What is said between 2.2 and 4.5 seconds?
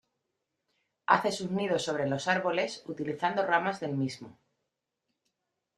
árboles, utilizando ramas del mismo.